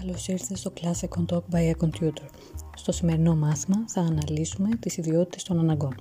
[0.00, 2.24] Καλώς ήρθατε στο Classic on Talk by a Computer.
[2.76, 5.94] Στο σημερινό μάθημα θα αναλύσουμε τις ιδιότητες των αναγκών.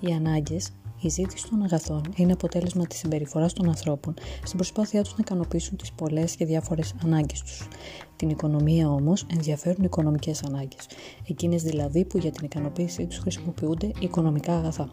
[0.00, 0.70] Οι ανάγκες,
[1.00, 4.14] η ζήτηση των αγαθών είναι αποτέλεσμα της συμπεριφοράς των ανθρώπων
[4.44, 7.68] στην προσπάθειά τους να ικανοποιήσουν τις πολλές και διάφορες ανάγκες τους.
[8.16, 10.86] Την οικονομία όμως ενδιαφέρουν οι οικονομικές ανάγκες,
[11.28, 14.92] εκείνες δηλαδή που για την ικανοποίησή τους χρησιμοποιούνται οικονομικά αγαθά.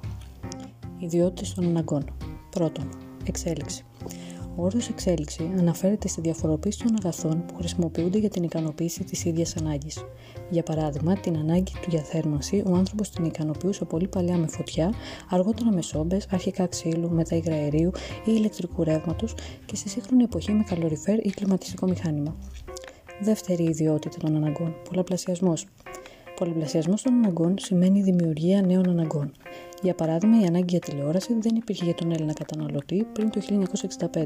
[0.99, 2.05] Ιδιότητες των αναγκών.
[2.49, 2.89] Πρώτον,
[3.25, 3.85] εξέλιξη.
[4.55, 9.55] Ο όρος εξέλιξη αναφέρεται στη διαφοροποίηση των αγαθών που χρησιμοποιούνται για την ικανοποίηση της ίδιας
[9.55, 10.05] ανάγκης.
[10.49, 14.93] Για παράδειγμα, την ανάγκη του για θέρμανση, ο άνθρωπος την ικανοποιούσε πολύ παλιά με φωτιά,
[15.29, 17.91] αργότερα με σόμπες, αρχικά ξύλου, μετά υγραερίου
[18.25, 19.35] ή ηλεκτρικού ρεύματος
[19.65, 22.35] και στη σύγχρονη εποχή με καλοριφέρ ή κλιματιστικό μηχάνημα.
[23.21, 25.65] Δεύτερη ιδιότητα των αναγκών, πολλαπλασιασμός.
[26.35, 29.31] Πολυπλασιασμό των αναγκών σημαίνει δημιουργία νέων αναγκών.
[29.83, 33.41] Για παράδειγμα, η ανάγκη για τηλεόραση δεν υπήρχε για τον Έλληνα καταναλωτή πριν το
[34.13, 34.23] 1965,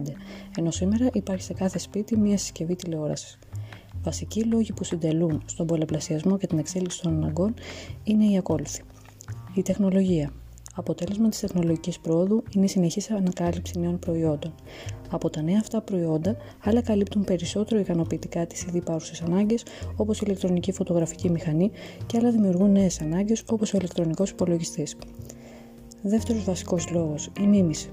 [0.57, 3.39] ενώ σήμερα υπάρχει σε κάθε σπίτι μια συσκευή τηλεόρασης.
[4.03, 7.53] Βασικοί λόγοι που συντελούν στον πολλαπλασιασμό και την εξέλιξη των αναγκών
[8.03, 8.81] είναι οι ακόλουθοι.
[9.53, 10.31] Η τεχνολογία.
[10.75, 14.53] Αποτέλεσμα της τεχνολογικής πρόοδου είναι η συνεχής ανακάλυψη νέων προϊόντων.
[15.09, 19.63] Από τα νέα αυτά προϊόντα, άλλα καλύπτουν περισσότερο ικανοποιητικά τις ήδη υπάρχουσε ανάγκες,
[19.95, 21.71] όπως η ηλεκτρονική φωτογραφική μηχανή,
[22.05, 24.95] και άλλα δημιουργούν νέες ανάγκες, όπως ο ηλεκτρονικός υπολογιστής.
[26.01, 27.89] Δεύτερος βασικός λόγος, η μίμηση.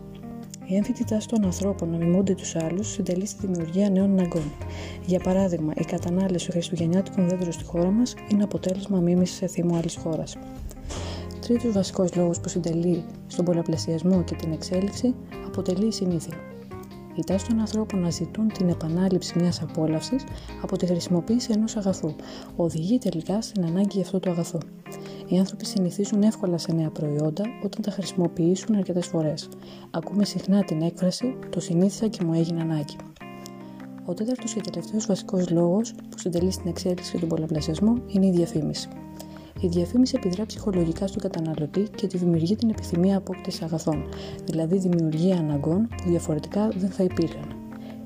[0.67, 4.53] Η έμφυτη τάση των ανθρώπων να μιμούνται τους άλλους συντελεί στη δημιουργία νέων αναγκών.
[5.07, 9.97] Για παράδειγμα, η κατανάλωση χριστουγεννιάτικων δέντρων στη χώρα μας είναι αποτέλεσμα μίμησης σε θύμο άλλης
[9.97, 10.37] χώρας.
[11.41, 15.15] Τρίτος βασικός λόγος που συντελεί στον πολλαπλασιασμό και την εξέλιξη
[15.47, 16.35] αποτελεί η συνήθεια.
[17.15, 20.25] Η τάση των ανθρώπων να ζητούν την επανάληψη μιας απόλαυσης
[20.63, 22.15] από τη χρησιμοποίηση ενός αγαθού
[22.57, 24.59] οδηγεί τελικά στην ανάγκη για αυτό το αγαθό.
[25.29, 29.49] Οι άνθρωποι συνηθίζουν εύκολα σε νέα προϊόντα όταν τα χρησιμοποιήσουν αρκετές φορές.
[29.91, 32.97] Ακούμε συχνά την έκφραση Το συνήθισα και μου έγινε ανάγκη.
[34.05, 38.31] Ο τέταρτος και τελευταίος βασικός λόγος που συντελεί στην εξέλιξη και τον πολλαπλασιασμό είναι η
[38.31, 38.89] διαφήμιση.
[39.61, 44.05] Η διαφήμιση επιδρά ψυχολογικά στον καταναλωτή και τη δημιουργεί την επιθυμία απόκτησης αγαθών,
[44.45, 47.54] δηλαδή δημιουργία αναγκών που διαφορετικά δεν θα υπήρχαν.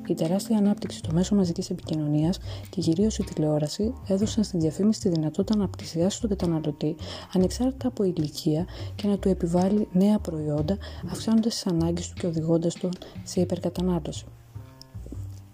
[0.09, 2.39] Η τεράστια ανάπτυξη του μέσου μαζικής επικοινωνίας
[2.71, 6.97] και κυρίως η τηλεόραση έδωσαν στη διαφήμιση τη δυνατότητα να πλησιάσει τον καταναλωτή
[7.33, 10.77] ανεξάρτητα από ηλικία και να του επιβάλλει νέα προϊόντα,
[11.11, 12.91] αυξάνοντας τις ανάγκες του και οδηγώντας τον
[13.23, 14.25] σε υπερκατανάλωση.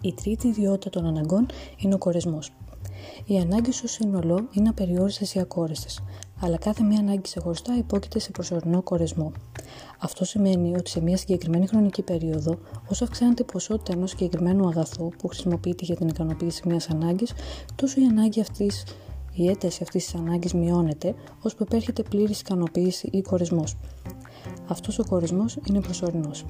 [0.01, 1.45] Η τρίτη ιδιότητα των αναγκών
[1.77, 2.51] είναι ο κορεσμός.
[3.25, 5.87] Οι ανάγκες στο σύνολο είναι απεριόριστες ή ακόρεστε,
[6.41, 9.31] αλλά κάθε μία ανάγκη ξεχωριστά υπόκειται σε προσωρινό κορεσμό.
[9.99, 12.57] Αυτό σημαίνει ότι σε μια συγκεκριμένη χρονική περίοδο,
[12.89, 17.33] όσο αυξάνεται η ποσότητα ενός συγκεκριμένου αγαθού που χρησιμοποιείται για την ικανοποίηση μιας ανάγκης,
[17.75, 18.83] τόσο η ανάγκη αυτής,
[19.33, 23.63] η ένταση αυτής της ανάγκης μειώνεται, ώσπου επέρχεται πλήρης ικανοποίηση ή κορεσμό.
[24.67, 26.45] Αυτός ο κορεσμό είναι προσωρινός.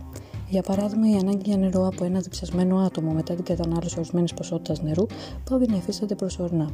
[0.50, 4.82] Για παράδειγμα, η ανάγκη για νερό από ένα διψασμένο άτομο μετά την κατανάλωση ορισμένης ποσότητας
[4.82, 5.06] νερού
[5.50, 6.70] πάβει να υφίσταται προσωρινά.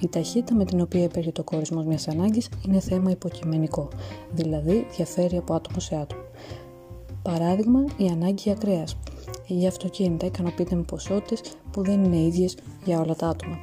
[0.00, 3.88] Η ταχύτητα με την οποία υπέρχεται το κορισμός μιας ανάγκης είναι θέμα υποκειμενικό,
[4.32, 6.22] δηλαδή διαφέρει από άτομο σε άτομο.
[7.22, 8.96] Παράδειγμα, η ανάγκη για κρέας.
[9.46, 11.40] Για αυτοκίνητα ικανοποιείται με ποσότητες
[11.70, 13.58] που δεν είναι ίδιες για όλα τα άτομα.